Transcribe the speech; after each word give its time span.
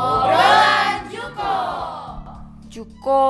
Obrolan 0.00 1.12
Juko. 1.12 1.52
Juko. 2.72 3.20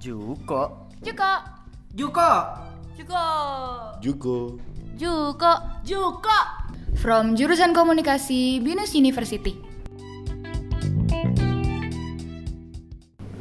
Juko. 0.00 0.62
Juko. 1.04 1.32
Juko. 1.92 2.30
Juko. 2.96 3.24
Juko. 4.00 4.36
Juko. 4.96 5.52
Juko. 5.84 6.38
From 6.96 7.36
jurusan 7.36 7.76
komunikasi 7.76 8.64
Binus 8.64 8.96
University. 8.96 9.52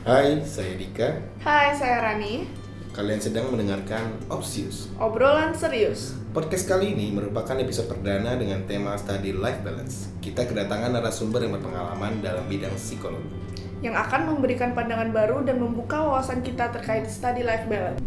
Hai, 0.04 0.44
saya 0.44 0.76
Dika. 0.76 1.24
Hai, 1.48 1.72
saya 1.72 2.04
Rani. 2.04 2.52
Kalian 2.92 3.24
sedang 3.24 3.48
mendengarkan 3.48 4.12
Opsius. 4.28 4.92
Obrolan 5.00 5.56
serius. 5.56 6.20
Podcast 6.38 6.70
kali 6.70 6.94
ini 6.94 7.10
merupakan 7.10 7.58
episode 7.58 7.90
perdana 7.90 8.38
dengan 8.38 8.62
tema 8.70 8.94
Study 8.94 9.34
Life 9.34 9.66
Balance. 9.66 10.14
Kita 10.22 10.46
kedatangan 10.46 10.94
narasumber 10.94 11.42
yang 11.42 11.58
berpengalaman 11.58 12.22
dalam 12.22 12.46
bidang 12.46 12.78
psikologi. 12.78 13.58
Yang 13.82 14.06
akan 14.06 14.22
memberikan 14.30 14.78
pandangan 14.78 15.10
baru 15.10 15.42
dan 15.42 15.58
membuka 15.58 15.98
wawasan 15.98 16.46
kita 16.46 16.70
terkait 16.70 17.10
study 17.10 17.42
life 17.42 17.66
balance. 17.66 17.98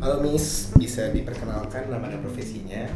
Halo 0.00 0.24
Miss, 0.24 0.72
bisa 0.80 1.12
diperkenalkan 1.12 1.92
nama 1.92 2.08
dan 2.08 2.24
profesinya? 2.24 2.88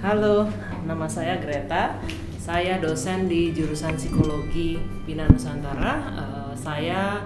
Halo, 0.00 0.48
nama 0.88 1.04
saya 1.04 1.36
Greta. 1.36 2.00
Saya 2.40 2.80
dosen 2.80 3.28
di 3.28 3.52
jurusan 3.52 4.00
psikologi 4.00 4.80
Bina 5.04 5.28
Nusantara. 5.28 6.00
Eh, 6.00 6.52
saya 6.56 7.20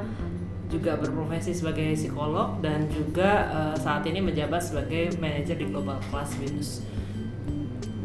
juga 0.69 1.01
berprofesi 1.01 1.57
sebagai 1.57 1.97
psikolog 1.97 2.61
dan 2.61 2.85
juga 2.93 3.49
eh, 3.49 3.75
saat 3.81 4.05
ini 4.05 4.21
menjabat 4.21 4.61
sebagai 4.61 5.17
manajer 5.17 5.57
di 5.57 5.67
Global 5.73 5.97
Class 6.13 6.37
Binus. 6.37 6.85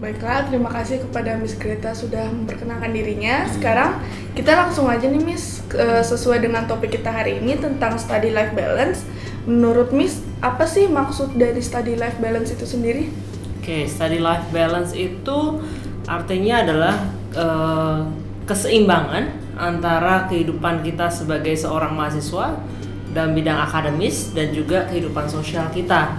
Baiklah, 0.03 0.51
terima 0.51 0.67
kasih 0.67 0.99
kepada 0.99 1.39
Miss 1.39 1.55
Greta 1.55 1.95
sudah 1.95 2.27
memperkenalkan 2.27 2.91
dirinya. 2.91 3.47
Sekarang 3.47 4.03
kita 4.35 4.51
langsung 4.51 4.91
aja 4.91 5.07
nih 5.07 5.23
Miss, 5.23 5.63
ke- 5.71 6.03
sesuai 6.03 6.43
dengan 6.43 6.67
topik 6.67 6.91
kita 6.91 7.07
hari 7.07 7.39
ini 7.39 7.55
tentang 7.55 7.95
study 7.95 8.35
life 8.35 8.51
balance. 8.51 9.07
Menurut 9.47 9.95
Miss, 9.95 10.19
apa 10.43 10.67
sih 10.67 10.91
maksud 10.91 11.39
dari 11.39 11.63
study 11.63 11.95
life 11.95 12.19
balance 12.19 12.51
itu 12.51 12.67
sendiri? 12.67 13.07
Oke, 13.63 13.87
study 13.87 14.19
life 14.19 14.43
balance 14.51 14.91
itu 14.91 15.63
artinya 16.03 16.67
adalah 16.67 16.95
eh, 17.31 17.99
keseimbangan 18.43 19.55
antara 19.55 20.27
kehidupan 20.27 20.83
kita 20.83 21.07
sebagai 21.07 21.55
seorang 21.55 21.95
mahasiswa 21.95 22.59
dalam 23.13 23.31
bidang 23.37 23.59
akademis 23.61 24.33
dan 24.33 24.51
juga 24.51 24.89
kehidupan 24.89 25.29
sosial 25.29 25.69
kita. 25.69 26.17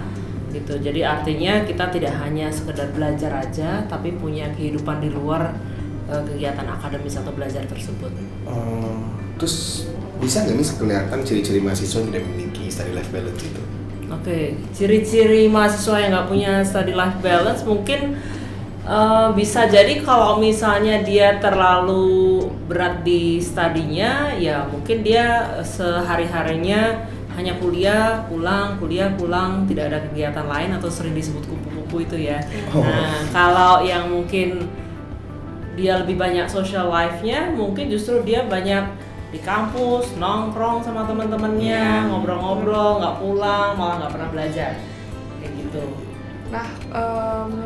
Gitu. 0.55 0.79
Jadi 0.79 1.03
artinya 1.03 1.67
kita 1.67 1.91
tidak 1.91 2.15
hanya 2.23 2.47
sekedar 2.47 2.87
belajar 2.95 3.43
aja, 3.43 3.83
tapi 3.91 4.15
punya 4.15 4.47
kehidupan 4.55 5.03
di 5.03 5.11
luar 5.11 5.51
eh, 6.07 6.23
kegiatan 6.23 6.63
akademis 6.63 7.19
atau 7.19 7.35
belajar 7.35 7.67
tersebut. 7.67 8.09
Oh, 8.47 9.03
terus 9.35 9.85
bisa 10.23 10.47
nggak 10.47 10.55
Miss 10.55 10.71
kelihatan 10.79 11.19
ciri-ciri 11.27 11.59
mahasiswa 11.59 11.99
yang 11.99 12.09
tidak 12.15 12.23
memiliki 12.31 12.63
study 12.71 12.91
life 12.95 13.11
balance 13.11 13.43
itu? 13.43 13.61
Oke, 14.05 14.39
ciri-ciri 14.71 15.51
mahasiswa 15.51 15.95
yang 15.99 16.11
nggak 16.15 16.27
punya 16.31 16.53
study 16.63 16.93
life 16.95 17.19
balance 17.19 17.67
mungkin 17.67 18.15
eh, 18.85 19.29
bisa 19.33 19.65
jadi 19.65 20.01
kalau 20.05 20.37
misalnya 20.37 21.01
dia 21.01 21.41
terlalu 21.41 22.45
berat 22.69 23.01
di 23.01 23.41
studinya, 23.41 24.33
ya 24.37 24.65
mungkin 24.69 25.01
dia 25.01 25.59
sehari-harinya 25.65 27.11
hanya 27.35 27.53
kuliah, 27.59 28.23
pulang, 28.31 28.79
kuliah, 28.79 29.11
pulang, 29.11 29.67
tidak 29.67 29.91
ada 29.91 29.99
kegiatan 30.07 30.47
lain 30.47 30.71
atau 30.79 30.87
sering 30.87 31.11
disebut 31.11 31.43
kupu-kupu 31.43 32.07
itu 32.07 32.31
ya. 32.31 32.39
Nah, 32.71 33.27
kalau 33.35 33.83
yang 33.83 34.07
mungkin 34.07 34.63
dia 35.75 35.99
lebih 35.99 36.15
banyak 36.15 36.47
social 36.47 36.87
life-nya, 36.87 37.51
mungkin 37.51 37.91
justru 37.91 38.23
dia 38.23 38.47
banyak 38.47 38.87
di 39.35 39.43
kampus, 39.43 40.15
nongkrong 40.15 40.79
sama 40.79 41.03
teman-temannya, 41.03 42.07
ngobrol-ngobrol, 42.07 43.03
nggak 43.03 43.15
pulang, 43.19 43.69
malah 43.75 43.95
nggak 43.99 44.13
pernah 44.15 44.29
belajar. 44.31 44.71
Kayak 45.43 45.51
gitu. 45.59 45.83
Nah, 46.55 46.67
eh, 46.95 47.43
Miss, 47.51 47.64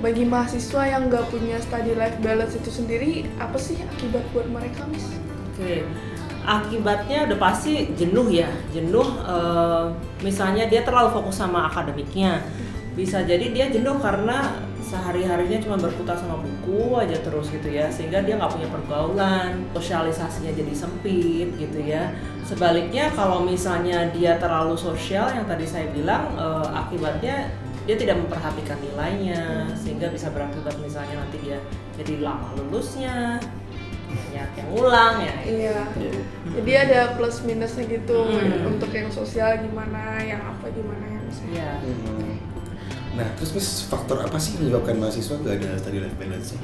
bagi 0.00 0.24
mahasiswa 0.24 0.82
yang 0.88 1.12
nggak 1.12 1.28
punya 1.28 1.60
study 1.60 1.92
life 1.94 2.16
balance 2.24 2.56
itu 2.56 2.72
sendiri, 2.72 3.28
apa 3.36 3.60
sih 3.60 3.76
akibat 3.84 4.24
buat 4.32 4.48
mereka, 4.48 4.88
Miss? 4.88 5.12
Oke. 5.52 5.84
Akibatnya 6.40 7.28
udah 7.28 7.38
pasti 7.38 7.92
jenuh 7.94 8.32
ya, 8.32 8.48
jenuh. 8.72 9.04
eh, 9.28 9.84
misalnya 10.24 10.64
dia 10.66 10.80
terlalu 10.80 11.12
fokus 11.20 11.36
sama 11.36 11.68
akademiknya, 11.68 12.40
bisa 12.96 13.20
jadi 13.22 13.52
dia 13.52 13.68
jenuh 13.68 14.00
karena 14.00 14.56
sehari-harinya 14.80 15.62
cuma 15.62 15.76
berkutat 15.78 16.18
sama 16.18 16.40
buku 16.42 16.98
aja 16.98 17.14
terus 17.22 17.52
gitu 17.52 17.68
ya, 17.70 17.86
sehingga 17.92 18.24
dia 18.24 18.34
nggak 18.40 18.50
punya 18.56 18.68
pergaulan, 18.72 19.62
sosialisasinya 19.76 20.50
jadi 20.56 20.72
sempit 20.74 21.54
gitu 21.60 21.78
ya. 21.84 22.10
Sebaliknya 22.42 23.12
kalau 23.14 23.44
misalnya 23.46 24.10
dia 24.10 24.34
terlalu 24.40 24.74
sosial 24.74 25.30
yang 25.30 25.46
tadi 25.46 25.68
saya 25.68 25.92
bilang, 25.92 26.24
eh, 26.34 26.68
akibatnya 26.72 27.52
dia 27.90 27.98
tidak 27.98 28.22
memperhatikan 28.22 28.78
nilainya, 28.78 29.66
sehingga 29.74 30.06
bisa 30.08 30.30
berakibat 30.30 30.78
misalnya 30.78 31.18
nanti 31.18 31.42
dia 31.42 31.58
jadi 31.98 32.22
lama 32.22 32.54
lulusnya, 32.54 33.42
banyak 34.06 34.50
yang 34.54 34.68
ngulang 34.70 35.14
ya 35.18 35.34
Iya. 35.42 35.78
Jadi 36.54 36.70
ada 36.72 37.18
plus 37.18 37.42
minusnya 37.42 37.82
gitu 37.84 38.14
Hmm. 38.30 38.70
untuk 38.70 38.94
yang 38.94 39.10
sosial 39.10 39.58
gimana, 39.58 40.22
yang 40.22 40.38
apa 40.38 40.70
gimana 40.70 41.02
yang. 41.02 41.26
Iya. 41.50 41.70
Hmm. 41.82 42.38
Nah, 43.10 43.26
terus 43.34 43.50
Miss, 43.52 43.90
faktor 43.90 44.22
apa 44.22 44.38
sih 44.38 44.54
yang 44.54 44.70
menyebabkan 44.70 44.94
mahasiswa 45.02 45.34
nggak 45.34 45.54
ada 45.58 45.68
study 45.82 45.98
life 45.98 46.14
balance? 46.14 46.54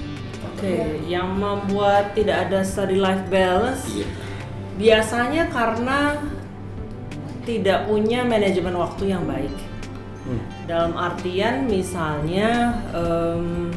Oke, 0.47 0.75
yang 1.10 1.34
membuat 1.34 2.14
tidak 2.14 2.47
ada 2.47 2.62
study 2.62 2.97
life 2.97 3.26
balance 3.26 3.82
Iya. 3.91 4.06
biasanya 4.78 5.50
karena 5.50 6.22
tidak 7.43 7.87
punya 7.87 8.22
manajemen 8.22 8.75
waktu 8.75 9.10
yang 9.10 9.26
baik. 9.26 9.50
Hmm. 10.26 10.42
Dalam 10.66 10.92
artian 10.98 11.70
misalnya 11.70 12.75
em, 12.91 13.70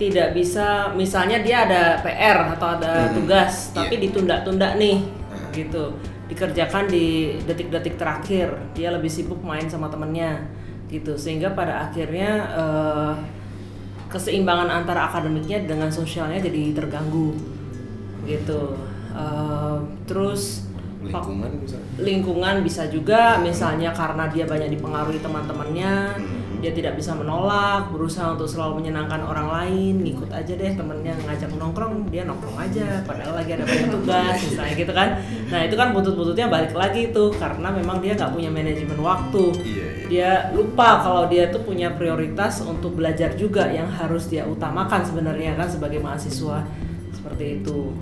tidak 0.00 0.32
bisa, 0.34 0.90
misalnya 0.96 1.38
dia 1.44 1.68
ada 1.68 1.82
PR 2.00 2.56
atau 2.56 2.80
ada 2.80 3.06
Hmm, 3.06 3.22
tugas, 3.22 3.70
iya. 3.70 3.84
tapi 3.84 3.94
ditunda-tunda 4.02 4.74
nih, 4.74 4.98
Ah. 5.30 5.52
gitu, 5.54 5.94
dikerjakan 6.26 6.88
di 6.88 7.38
detik-detik 7.44 8.00
terakhir. 8.00 8.56
Dia 8.74 8.90
lebih 8.90 9.12
sibuk 9.12 9.38
main 9.44 9.68
sama 9.68 9.86
temennya, 9.92 10.42
gitu, 10.90 11.14
sehingga 11.14 11.52
pada 11.52 11.86
akhirnya 11.86 12.30
eh, 12.56 13.12
keseimbangan 14.10 14.82
antara 14.82 15.06
akademiknya 15.06 15.68
dengan 15.68 15.92
sosialnya 15.92 16.40
jadi 16.40 16.72
terganggu, 16.74 17.36
gitu. 18.26 18.74
Eh, 19.12 19.76
terus 20.08 20.71
Lingkungan 21.04 21.50
misalnya. 21.56 21.88
lingkungan 21.98 22.54
bisa 22.60 22.82
juga 22.86 23.20
misalnya 23.38 23.90
karena 23.90 24.24
dia 24.26 24.44
banyak 24.44 24.70
dipengaruhi 24.70 25.18
teman-temannya 25.18 25.94
Mhm. 26.14 26.60
dia 26.60 26.70
tidak 26.70 26.94
bisa 26.94 27.10
menolak 27.12 27.90
berusaha 27.90 28.32
untuk 28.32 28.46
selalu 28.46 28.78
menyenangkan 28.78 29.18
orang 29.20 29.50
lain 29.50 29.98
ngikut 30.00 30.30
aja 30.30 30.52
deh 30.52 30.72
temennya 30.72 31.10
ngajak 31.20 31.50
nongkrong 31.52 32.06
dia 32.08 32.22
nongkrong 32.22 32.54
aja 32.54 33.02
padahal 33.02 33.34
lagi 33.34 33.50
ada 33.52 33.64
banyak 33.64 33.90
tugas 33.90 34.36
misalnya 34.46 34.74
gitu 34.76 34.92
kan 34.92 35.08
nah 35.48 35.60
itu 35.60 35.74
kan 35.74 35.90
butut-bututnya 35.90 36.46
balik 36.46 36.70
lagi 36.72 37.10
tuh 37.10 37.34
karena 37.34 37.68
memang 37.68 37.98
dia 37.98 38.14
nggak 38.14 38.30
punya 38.30 38.46
manajemen 38.48 38.94
waktu 38.96 39.44
Iya, 39.58 39.66
iya. 39.66 40.06
dia 40.06 40.30
lupa 40.52 41.02
kalau 41.02 41.26
dia 41.26 41.50
tuh 41.50 41.60
punya 41.60 41.90
prioritas 41.90 42.62
untuk 42.62 42.94
belajar 42.94 43.34
juga 43.34 43.66
yang 43.66 43.90
harus 43.90 44.26
dia 44.26 44.46
utamakan 44.46 45.02
sebenarnya 45.02 45.54
kan 45.54 45.66
sebagai 45.66 45.98
mahasiswa 45.98 46.62
seperti 47.22 47.62
itu 47.62 47.94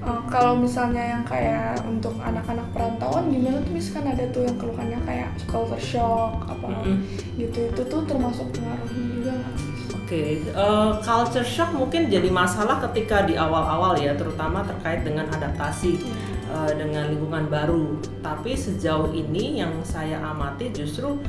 Eh, 0.00 0.20
kalau 0.32 0.56
misalnya 0.56 1.16
yang 1.16 1.24
kayak 1.28 1.76
untuk 1.84 2.16
anak-anak 2.20 2.64
perantauan 2.72 3.28
gimana 3.28 3.60
tuh 3.60 3.72
Miss 3.76 3.92
kan 3.92 4.04
ada 4.08 4.24
tuh 4.32 4.48
yang 4.48 4.56
keluhannya 4.56 4.96
kayak 5.04 5.28
culture 5.44 5.76
shock 5.80 6.40
apa 6.48 6.68
Mm-mm. 6.72 7.04
gitu 7.36 7.68
itu 7.68 7.82
tuh 7.84 8.00
termasuk 8.08 8.48
pengaruhnya 8.52 9.04
juga 9.20 9.32
nggak? 9.36 9.56
Oke, 10.00 10.22
eh, 10.40 10.90
culture 11.04 11.44
shock 11.44 11.70
mungkin 11.76 12.08
jadi 12.08 12.32
masalah 12.32 12.80
ketika 12.88 13.28
di 13.28 13.36
awal-awal 13.36 13.94
ya, 14.00 14.16
terutama 14.16 14.64
terkait 14.64 15.04
dengan 15.04 15.28
adaptasi 15.28 16.00
eh, 16.48 16.72
dengan 16.74 17.12
lingkungan 17.12 17.46
baru. 17.52 18.00
Tapi 18.24 18.56
sejauh 18.56 19.12
ini 19.12 19.60
yang 19.60 19.76
saya 19.84 20.18
amati 20.24 20.72
justru 20.72 21.20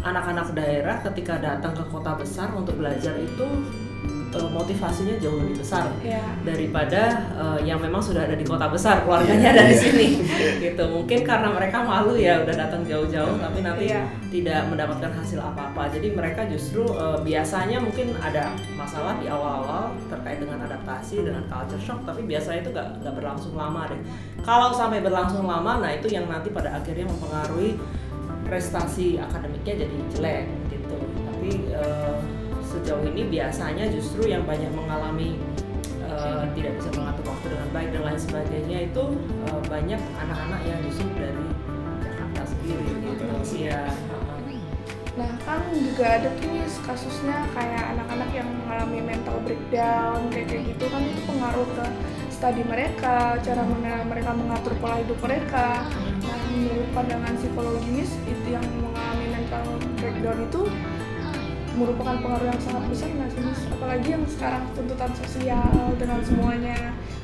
anak-anak 0.00 0.54
daerah 0.54 1.02
ketika 1.10 1.42
datang 1.42 1.74
ke 1.74 1.84
kota 1.90 2.14
besar 2.14 2.54
untuk 2.54 2.78
belajar 2.78 3.18
itu 3.18 3.46
motivasinya 4.38 5.20
jauh 5.20 5.36
lebih 5.44 5.60
besar 5.60 5.92
Ya. 6.00 6.22
daripada 6.40 7.02
eh, 7.34 7.58
yang 7.68 7.76
memang 7.76 8.00
sudah 8.00 8.24
ada 8.24 8.32
di 8.32 8.46
kota 8.46 8.68
besar 8.68 9.04
keluarganya 9.04 9.52
dari 9.52 9.76
sini. 9.76 10.08
Gitu. 10.62 10.84
Mungkin 10.88 11.20
karena 11.20 11.52
mereka 11.52 11.82
malu 11.82 12.16
ya 12.16 12.40
udah 12.40 12.54
datang 12.54 12.86
jauh-jauh 12.86 13.36
tapi 13.36 13.60
nanti 13.60 13.92
Iya. 13.92 14.08
tidak 14.32 14.72
mendapatkan 14.72 15.12
hasil 15.12 15.36
apa-apa. 15.36 15.92
Jadi 15.92 16.14
mereka 16.14 16.46
justru 16.46 16.86
eh, 16.88 17.18
biasanya 17.20 17.76
mungkin 17.76 18.16
ada 18.16 18.54
masalah 18.72 19.18
di 19.18 19.28
awal-awal 19.28 19.92
terkait 20.08 20.40
dengan 20.40 20.62
adaptasi 20.62 21.20
dengan 21.20 21.44
culture 21.46 21.82
shock 21.82 22.00
tapi 22.02 22.24
biasanya 22.24 22.62
itu 22.62 22.70
nggak 22.70 22.88
nggak 23.02 23.14
berlangsung 23.18 23.52
lama 23.52 23.90
deh. 23.90 24.00
Kalau 24.40 24.72
sampai 24.72 25.02
berlangsung 25.02 25.44
lama 25.44 25.82
nah 25.82 25.90
itu 25.90 26.08
yang 26.08 26.24
nanti 26.26 26.48
pada 26.48 26.72
akhirnya 26.74 27.04
mempengaruhi 27.04 27.76
prestasi 28.42 29.16
akademiknya 29.16 29.86
jadi 29.86 29.96
jelek 30.12 30.44
gitu. 30.68 30.96
Tapi 30.98 31.50
eh, 31.72 32.16
sejauh 32.82 33.06
ini 33.06 33.30
biasanya 33.30 33.86
justru 33.94 34.26
yang 34.26 34.42
banyak 34.42 34.68
mengalami 34.74 35.38
eh, 36.02 36.10
uh, 36.10 36.44
tidak 36.58 36.82
bisa 36.82 36.90
mengatur 36.98 37.24
waktu 37.30 37.46
dengan 37.54 37.68
baik 37.70 37.88
dan 37.94 38.02
lain 38.02 38.20
sebagainya 38.20 38.78
itu 38.90 39.04
uh, 39.46 39.60
banyak 39.70 40.02
anak-anak 40.18 40.60
yang 40.66 40.78
justru 40.90 41.06
dari 41.14 41.46
Jakarta 42.02 42.42
sendiri 42.42 42.90
gitu. 43.06 43.24
Ya 43.70 43.86
Nah 45.12 45.28
kan 45.44 45.60
juga 45.76 46.18
ada 46.18 46.28
tuh 46.40 46.48
nih 46.48 46.64
kasusnya 46.88 47.44
kayak 47.52 47.84
anak-anak 47.96 48.30
yang 48.32 48.48
mengalami 48.48 49.00
mental 49.04 49.36
breakdown 49.44 50.18
kayak 50.32 50.46
kayak 50.48 50.62
gitu 50.72 50.84
kan 50.88 51.04
itu 51.04 51.20
pengaruh 51.28 51.68
ke 51.68 51.84
studi 52.32 52.64
mereka, 52.64 53.36
cara 53.44 53.62
mereka 54.08 54.30
mengatur 54.32 54.72
pola 54.80 54.96
hidup 55.04 55.20
mereka. 55.20 55.84
Nah 56.24 56.40
menurut 56.48 56.88
pandangan 56.96 57.36
psikologinis 57.36 58.10
itu 58.24 58.46
yang 58.56 58.64
mengalami 58.80 59.26
mental 59.36 59.64
breakdown 60.00 60.38
itu 60.48 60.62
merupakan 61.76 62.16
pengaruh 62.20 62.46
yang 62.52 62.60
sangat 62.60 62.84
besar 62.92 63.08
nggak 63.12 63.30
sih 63.32 63.40
mas? 63.40 63.60
Apalagi 63.72 64.08
yang 64.12 64.24
sekarang 64.28 64.62
tuntutan 64.76 65.12
sosial 65.16 65.72
dengan 65.96 66.20
semuanya 66.20 66.76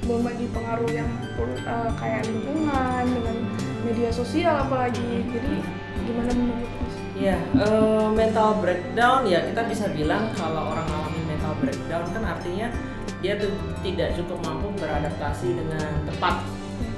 belum 0.08 0.22
lagi 0.24 0.46
pengaruh 0.54 0.90
yang 0.90 1.10
uh, 1.68 1.90
kayak 2.00 2.24
lingkungan 2.24 3.04
dengan 3.04 3.36
media 3.84 4.10
sosial 4.12 4.54
apalagi 4.64 5.26
jadi 5.28 5.54
gimana 6.08 6.30
menurut 6.32 6.70
mas? 6.80 6.94
Ya, 7.18 7.36
uh, 7.58 8.08
mental 8.14 8.62
breakdown 8.62 9.26
ya 9.26 9.42
kita 9.42 9.66
bisa 9.66 9.90
bilang 9.90 10.30
kalau 10.38 10.72
orang 10.72 10.86
alami 10.86 11.20
mental 11.26 11.52
breakdown 11.58 12.06
kan 12.14 12.24
artinya 12.24 12.68
dia 13.18 13.34
tuh 13.34 13.50
tidak 13.82 14.14
cukup 14.14 14.38
mampu 14.46 14.70
beradaptasi 14.78 15.58
dengan 15.58 15.90
tepat 16.06 16.46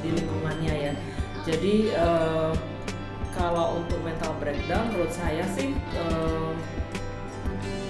di 0.05 0.13
lingkungannya 0.13 0.75
ya. 0.77 0.93
Jadi 1.49 1.97
uh, 1.97 2.53
kalau 3.33 3.81
untuk 3.81 3.97
mental 4.05 4.37
breakdown 4.37 4.93
menurut 4.93 5.09
saya 5.09 5.49
sih 5.57 5.73
uh, 5.97 6.53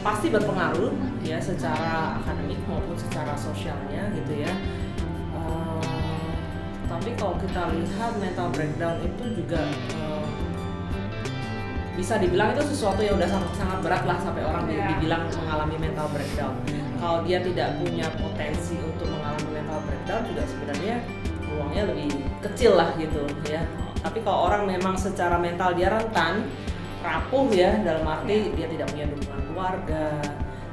pasti 0.00 0.32
berpengaruh 0.32 0.92
ya 1.20 1.36
secara 1.36 2.16
akademik 2.24 2.56
maupun 2.64 2.96
secara 2.96 3.36
sosialnya 3.36 4.08
gitu 4.16 4.32
ya. 4.40 4.52
Uh, 5.36 5.80
tapi 6.88 7.12
kalau 7.20 7.36
kita 7.36 7.68
lihat 7.76 8.12
mental 8.16 8.48
breakdown 8.50 8.96
itu 9.04 9.24
juga 9.44 9.62
uh, 10.00 10.24
bisa 12.00 12.16
dibilang 12.16 12.56
itu 12.56 12.64
sesuatu 12.72 13.04
yang 13.04 13.20
udah 13.20 13.28
sangat 13.28 13.52
sangat 13.60 13.78
berat 13.84 14.04
lah 14.08 14.18
sampai 14.24 14.40
orang 14.40 14.64
yeah. 14.72 14.88
dibilang 14.96 15.28
mengalami 15.36 15.76
mental 15.76 16.08
breakdown. 16.08 16.54
Kalau 17.00 17.24
dia 17.24 17.38
tidak 17.40 17.80
punya 17.80 18.08
potensi 18.16 18.76
untuk 18.80 19.08
mengalami 19.08 19.48
mental 19.60 19.80
breakdown 19.84 20.22
juga 20.32 20.42
sebenarnya 20.48 20.96
peluangnya 21.44 21.82
lebih 21.92 22.08
kecil 22.40 22.72
lah 22.76 22.96
gitu 22.96 23.20
ya. 23.44 23.64
Tapi 24.00 24.24
kalau 24.24 24.48
orang 24.48 24.64
memang 24.64 24.96
secara 24.96 25.36
mental 25.36 25.76
dia 25.76 25.92
rentan, 25.92 26.48
rapuh 27.04 27.52
ya 27.52 27.76
dalam 27.84 28.08
arti 28.08 28.48
dia 28.56 28.64
tidak 28.64 28.88
punya 28.88 29.04
dukungan 29.12 29.39
keluarga, 29.60 30.16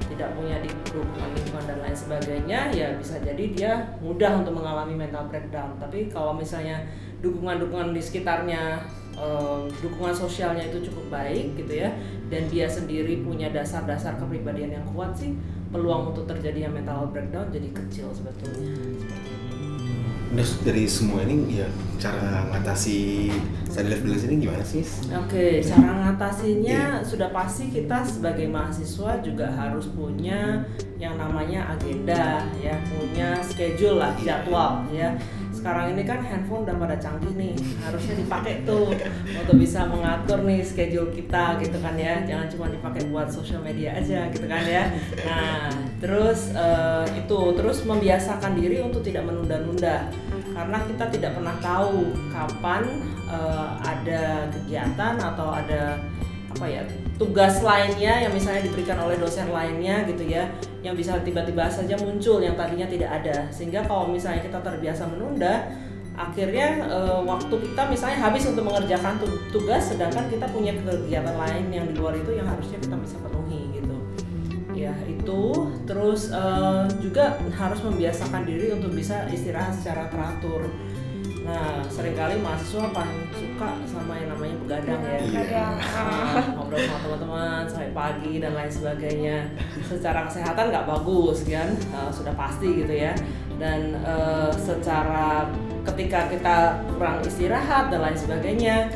tidak 0.07 0.31
punya 0.39 0.63
dukungan 0.63 1.29
lingkungan 1.35 1.65
dan 1.67 1.77
lain 1.83 1.97
sebagainya, 1.99 2.59
ya 2.71 2.87
bisa 2.95 3.19
jadi 3.19 3.43
dia 3.51 3.71
mudah 3.99 4.39
untuk 4.39 4.55
mengalami 4.55 4.95
mental 4.95 5.27
breakdown. 5.27 5.75
Tapi 5.75 6.07
kalau 6.07 6.31
misalnya 6.31 6.87
dukungan-dukungan 7.19 7.91
di 7.91 7.99
sekitarnya 7.99 8.79
uh, 9.19 9.67
dukungan 9.83 10.15
sosialnya 10.15 10.71
itu 10.71 10.87
cukup 10.87 11.19
baik 11.19 11.59
gitu 11.59 11.83
ya 11.83 11.89
dan 12.31 12.45
dia 12.47 12.69
sendiri 12.69 13.25
punya 13.25 13.49
dasar-dasar 13.49 14.15
kepribadian 14.21 14.77
yang 14.79 14.85
kuat 14.93 15.11
sih 15.17 15.33
peluang 15.73 16.15
untuk 16.15 16.29
terjadinya 16.29 16.79
mental 16.79 17.11
breakdown 17.11 17.51
jadi 17.51 17.67
kecil 17.75 18.07
sebetulnya. 18.15 18.71
Udah 18.71 19.36
dari 20.35 20.83
semua 20.89 21.23
ini 21.23 21.63
ya 21.63 21.67
cara 21.97 22.45
ngatasi 22.53 23.31
sadar 23.71 23.99
balance 24.01 24.25
ini 24.29 24.35
gimana 24.45 24.63
sih? 24.65 24.85
Oke, 25.13 25.27
okay, 25.27 25.53
cara 25.65 25.91
ngatasinya 26.07 27.01
yeah. 27.01 27.05
sudah 27.05 27.29
pasti 27.33 27.69
kita 27.69 28.05
sebagai 28.05 28.45
mahasiswa 28.49 29.21
juga 29.21 29.49
harus 29.53 29.89
punya 29.93 30.65
yang 30.97 31.17
namanya 31.17 31.77
agenda 31.77 32.45
ya, 32.61 32.77
punya 32.89 33.37
schedule 33.45 34.01
lah, 34.01 34.13
iya. 34.17 34.25
jadwal 34.25 34.85
ya 34.93 35.09
sekarang 35.57 35.97
ini 35.97 36.05
kan 36.05 36.21
handphone 36.21 36.61
udah 36.69 36.77
pada 36.77 36.95
canggih 37.01 37.33
nih 37.33 37.57
harusnya 37.81 38.15
dipakai 38.21 38.61
tuh 38.61 38.93
untuk 39.33 39.55
bisa 39.57 39.89
mengatur 39.89 40.45
nih 40.45 40.61
schedule 40.61 41.09
kita 41.09 41.57
gitu 41.65 41.77
kan 41.81 41.97
ya. 41.97 42.21
Jangan 42.29 42.47
cuma 42.53 42.65
dipakai 42.69 43.09
buat 43.09 43.33
sosial 43.33 43.65
media 43.65 43.97
aja 43.97 44.29
gitu 44.29 44.45
kan 44.45 44.63
ya. 44.69 44.93
Nah 45.25 45.73
terus 45.97 46.53
uh, 46.53 47.09
itu 47.17 47.39
terus 47.57 47.81
membiasakan 47.81 48.53
diri 48.53 48.85
untuk 48.85 49.01
tidak 49.01 49.25
menunda-nunda. 49.25 50.13
Karena 50.53 50.77
kita 50.85 51.05
tidak 51.13 51.31
pernah 51.37 51.53
tahu 51.61 52.13
kapan 52.33 52.81
uh, 53.29 53.77
ada 53.81 54.49
kegiatan 54.53 55.17
atau 55.17 55.53
ada 55.53 56.01
apa 56.53 56.65
ya 56.65 56.81
tugas 57.17 57.65
lainnya 57.65 58.29
yang 58.29 58.33
misalnya 58.33 58.61
diberikan 58.69 59.01
oleh 59.01 59.17
dosen 59.17 59.49
lainnya 59.49 60.05
gitu 60.05 60.23
ya 60.29 60.45
yang 60.85 60.93
bisa 60.93 61.17
tiba-tiba 61.25 61.65
saja 61.65 61.97
muncul 61.97 62.37
yang 62.39 62.53
tadinya 62.53 62.85
tidak 62.85 63.09
ada. 63.21 63.49
Sehingga 63.49 63.83
kalau 63.89 64.07
misalnya 64.07 64.45
kita 64.45 64.61
terbiasa 64.61 65.09
menunda 65.09 65.65
akhirnya 66.17 66.81
e, 66.89 66.99
waktu 67.25 67.53
kita 67.61 67.81
misalnya 67.93 68.17
habis 68.25 68.49
untuk 68.49 68.65
mengerjakan 68.65 69.21
tugas 69.53 69.93
sedangkan 69.93 70.25
kita 70.33 70.49
punya 70.49 70.73
kegiatan 70.81 71.35
lain 71.37 71.65
yang 71.69 71.85
di 71.85 71.93
luar 71.93 72.17
itu 72.17 72.33
yang 72.33 72.49
harusnya 72.49 72.77
kita 72.81 72.95
bisa 72.97 73.17
penuhi 73.21 73.61
gitu. 73.81 73.95
Ya 74.77 74.93
itu. 75.09 75.73
Terus 75.89 76.29
e, 76.29 76.43
juga 77.01 77.41
harus 77.57 77.81
membiasakan 77.81 78.45
diri 78.45 78.77
untuk 78.77 78.93
bisa 78.93 79.25
istirahat 79.33 79.73
secara 79.73 80.05
teratur. 80.13 80.69
Nah, 81.47 81.79
sering 81.87 82.11
kali 82.11 82.35
mahasiswa 82.43 82.91
paling 82.91 83.23
suka 83.31 83.69
sama 83.87 84.19
yang 84.19 84.35
namanya 84.35 84.55
begadang 84.67 84.99
ya. 84.99 85.19
Iya. 85.23 85.67
Pagi 88.07 88.39
dan 88.39 88.55
lain 88.55 88.71
sebagainya. 88.71 89.37
Secara 89.83 90.31
kesehatan 90.31 90.71
nggak 90.71 90.87
bagus 90.87 91.43
kan, 91.43 91.75
uh, 91.91 92.07
sudah 92.07 92.31
pasti 92.39 92.87
gitu 92.87 92.93
ya. 92.95 93.11
Dan 93.59 93.99
uh, 94.07 94.47
secara 94.55 95.51
ketika 95.83 96.31
kita 96.31 96.55
kurang 96.87 97.19
istirahat 97.27 97.91
dan 97.91 97.99
lain 97.99 98.15
sebagainya, 98.15 98.87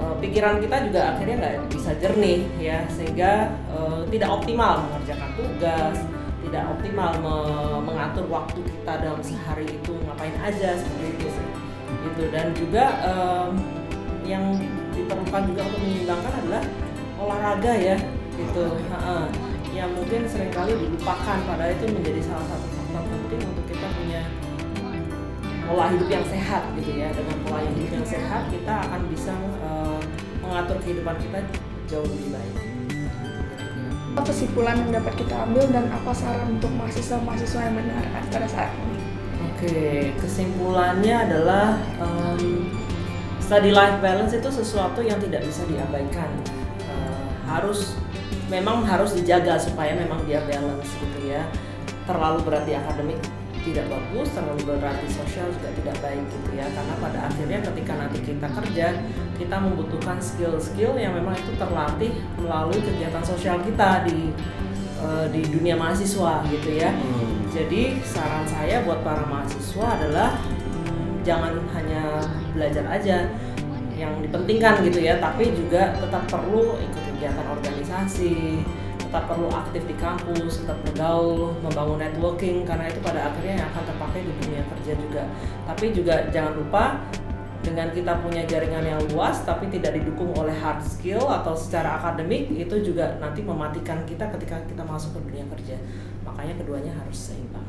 uh, 0.00 0.16
pikiran 0.16 0.64
kita 0.64 0.88
juga 0.88 1.02
akhirnya 1.12 1.36
nggak 1.44 1.56
bisa 1.76 1.92
jernih 2.00 2.48
ya, 2.56 2.88
sehingga 2.88 3.52
uh, 3.68 4.00
tidak 4.08 4.32
optimal 4.32 4.80
mengerjakan 4.88 5.30
tugas, 5.36 5.96
tidak 6.48 6.64
optimal 6.72 7.10
me 7.20 7.36
mengatur 7.84 8.24
waktu 8.32 8.60
kita 8.64 8.92
dalam 9.04 9.20
sehari 9.20 9.68
itu 9.68 9.92
ngapain 10.08 10.36
aja 10.40 10.72
seperti 10.80 11.06
itu 11.20 11.28
gitu. 12.08 12.24
Dan 12.32 12.56
juga 12.56 12.84
um, 13.04 13.52
yang 14.24 14.56
diperlukan 14.92 15.42
juga 15.52 15.60
untuk 15.68 15.80
menyeimbangkan 15.84 16.32
adalah 16.44 16.62
olahraga 17.18 17.74
ya 17.74 17.96
gitu. 18.38 18.64
Uh, 18.94 19.26
yang 19.74 19.90
mungkin 19.94 20.26
sering 20.26 20.50
kali 20.54 20.74
dilupakan 20.74 21.38
padahal 21.44 21.70
itu 21.74 21.86
menjadi 21.90 22.20
salah 22.24 22.46
satu 22.50 22.66
faktor 22.72 23.02
penting 23.06 23.40
untuk 23.46 23.64
kita 23.68 23.86
punya 23.94 24.20
pola 25.68 25.92
hidup 25.92 26.08
yang 26.08 26.24
sehat 26.24 26.62
gitu 26.78 26.90
ya. 26.96 27.08
Dengan 27.12 27.36
pola 27.44 27.60
hidup 27.66 27.90
yang 27.92 28.06
sehat 28.06 28.42
kita 28.48 28.74
akan 28.88 29.00
bisa 29.10 29.34
uh, 29.60 30.00
mengatur 30.40 30.78
kehidupan 30.80 31.14
kita 31.20 31.38
jauh 31.90 32.06
lebih 32.06 32.30
baik. 32.32 32.54
Apa 34.16 34.34
kesimpulan 34.34 34.74
yang 34.82 34.90
dapat 34.98 35.14
kita 35.14 35.34
ambil 35.46 35.64
dan 35.70 35.86
apa 35.94 36.10
saran 36.10 36.58
untuk 36.58 36.72
mahasiswa-mahasiswa 36.74 37.60
yang 37.70 37.74
mendengarkan 37.76 38.22
pada 38.34 38.48
saat 38.50 38.72
ini? 38.74 38.98
Oke, 39.38 40.10
kesimpulannya 40.18 41.14
adalah 41.28 41.78
um, 42.02 42.66
study 43.38 43.70
life 43.70 44.02
balance 44.02 44.34
itu 44.34 44.50
sesuatu 44.50 45.06
yang 45.06 45.22
tidak 45.22 45.46
bisa 45.46 45.62
diabaikan. 45.70 46.30
Uh, 46.90 47.26
harus 47.46 47.94
memang 48.48 48.84
harus 48.84 49.14
dijaga 49.14 49.60
supaya 49.60 49.94
memang 49.96 50.24
dia 50.24 50.42
balance 50.44 50.90
gitu 50.98 51.28
ya. 51.28 51.44
Terlalu 52.08 52.44
berat 52.44 52.64
di 52.64 52.74
akademik 52.74 53.20
tidak 53.62 53.84
bagus, 53.92 54.32
terlalu 54.32 54.60
berat 54.64 54.96
di 55.04 55.08
sosial 55.12 55.52
juga 55.52 55.68
tidak 55.76 55.96
baik 56.00 56.24
gitu 56.24 56.50
ya. 56.56 56.66
Karena 56.72 56.94
pada 57.00 57.18
akhirnya 57.28 57.58
ketika 57.72 57.92
nanti 57.96 58.18
kita 58.24 58.48
kerja, 58.48 58.86
kita 59.36 59.56
membutuhkan 59.60 60.18
skill-skill 60.18 60.96
yang 60.96 61.12
memang 61.12 61.36
itu 61.36 61.52
terlatih 61.60 62.12
melalui 62.40 62.80
kegiatan 62.80 63.24
sosial 63.24 63.60
kita 63.62 64.08
di 64.08 64.32
uh, 65.04 65.28
di 65.28 65.44
dunia 65.46 65.76
mahasiswa 65.76 66.42
gitu 66.48 66.70
ya. 66.74 66.90
Hmm 66.90 67.38
jadi 67.48 67.96
saran 68.04 68.44
saya 68.44 68.84
buat 68.84 69.00
para 69.00 69.24
mahasiswa 69.24 69.86
adalah 69.96 70.36
hmm, 70.36 71.24
jangan 71.24 71.56
hanya 71.72 72.20
belajar 72.52 72.84
aja 72.92 73.24
yang 73.98 74.14
dipentingkan 74.22 74.84
gitu 74.86 75.02
ya, 75.02 75.18
tapi 75.18 75.50
juga 75.50 75.90
tetap 75.98 76.22
perlu 76.30 76.78
ikut 76.78 77.02
kegiatan 77.10 77.46
organisasi, 77.50 77.77
tetap 79.08 79.24
perlu 79.24 79.48
aktif 79.48 79.88
di 79.88 79.96
kampus, 79.96 80.60
tetap 80.62 80.76
bergaul, 80.84 81.56
membangun 81.64 81.96
networking 81.96 82.68
karena 82.68 82.92
itu 82.92 83.00
pada 83.00 83.32
akhirnya 83.32 83.64
yang 83.64 83.68
akan 83.72 83.84
terpakai 83.88 84.20
di 84.20 84.32
dunia 84.44 84.62
kerja 84.68 84.92
juga. 85.00 85.22
Tapi 85.64 85.84
juga 85.96 86.14
jangan 86.28 86.52
lupa 86.60 86.84
dengan 87.64 87.90
kita 87.90 88.22
punya 88.22 88.46
jaringan 88.46 88.84
yang 88.86 89.00
luas 89.10 89.42
tapi 89.42 89.66
tidak 89.66 89.98
didukung 89.98 90.30
oleh 90.38 90.54
hard 90.54 90.78
skill 90.84 91.26
atau 91.26 91.58
secara 91.58 91.98
akademik 91.98 92.54
itu 92.54 92.76
juga 92.80 93.18
nanti 93.18 93.42
mematikan 93.42 94.06
kita 94.06 94.30
ketika 94.38 94.62
kita 94.62 94.86
masuk 94.86 95.18
ke 95.18 95.20
dunia 95.26 95.44
kerja 95.56 95.76
makanya 96.22 96.54
keduanya 96.54 96.92
harus 96.94 97.18
seimbang. 97.18 97.66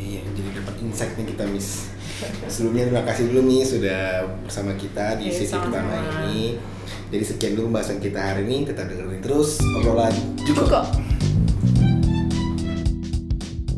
Iya, 0.00 0.24
jadi 0.32 0.48
dapat 0.64 0.74
insight 0.80 1.12
nih 1.20 1.36
kita 1.36 1.44
Miss. 1.52 1.92
Sebelumnya 2.48 2.88
terima 2.88 3.04
kasih 3.04 3.28
dulu 3.28 3.40
nih 3.48 3.62
sudah 3.64 4.00
bersama 4.44 4.72
kita 4.76 5.20
di 5.20 5.28
sesi 5.28 5.52
pertama 5.52 6.24
ini. 6.24 6.56
Jadi 7.12 7.24
sekian 7.24 7.52
dulu 7.52 7.68
pembahasan 7.72 8.00
kita 8.00 8.16
hari 8.16 8.48
ini. 8.48 8.64
Tetap 8.64 8.88
dengerin 8.88 9.20
terus 9.20 9.60
obrolan 9.76 10.12
juga. 10.40 10.64
juga. 10.64 10.80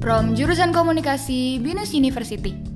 From 0.03 0.35
jurusan 0.35 0.75
Komunikasi 0.75 1.63
Binus 1.63 1.95
University. 1.95 2.72